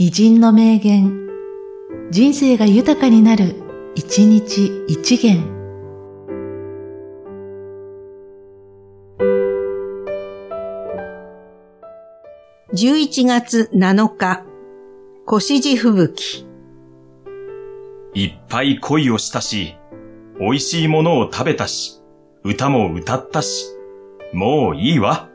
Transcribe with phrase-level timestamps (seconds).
[0.00, 1.28] 偉人の名言、
[2.12, 3.56] 人生が豊かになる、
[3.96, 5.42] 一日一元。
[12.72, 14.44] 11月7日、
[15.26, 16.46] 腰地吹雪。
[18.14, 19.74] いっぱい恋をしたし、
[20.38, 22.00] 美味しいものを食べたし、
[22.44, 23.66] 歌も歌ったし、
[24.32, 25.27] もういいわ。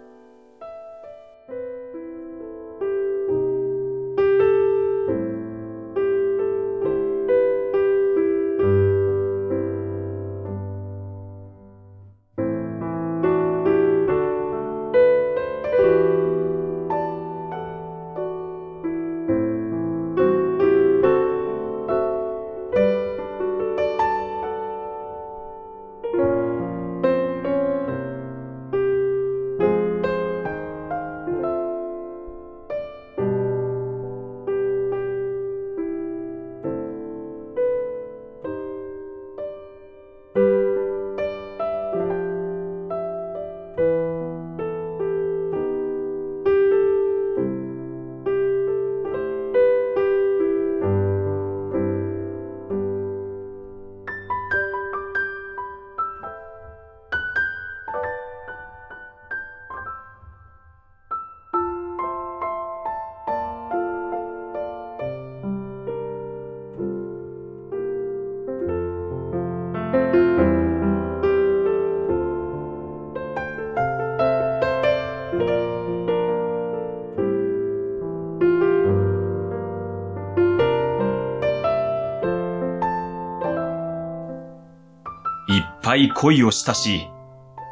[85.83, 87.09] ぱい恋をしたし、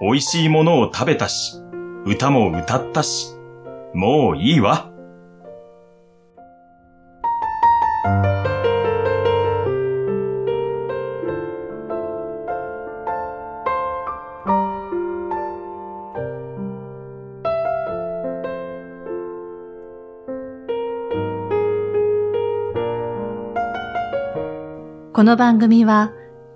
[0.01, 1.55] 美味しいものを食べたし、
[2.05, 3.33] 歌も歌ったし、
[3.93, 4.89] もういいわ。
[25.13, 26.11] この番組は、